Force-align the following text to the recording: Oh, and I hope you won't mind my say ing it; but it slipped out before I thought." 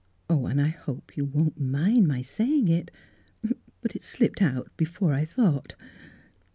Oh, 0.31 0.47
and 0.47 0.59
I 0.59 0.69
hope 0.69 1.15
you 1.15 1.25
won't 1.25 1.59
mind 1.61 2.07
my 2.07 2.23
say 2.23 2.51
ing 2.57 2.67
it; 2.69 2.89
but 3.81 3.95
it 3.95 4.01
slipped 4.01 4.41
out 4.41 4.71
before 4.75 5.13
I 5.13 5.25
thought." 5.25 5.75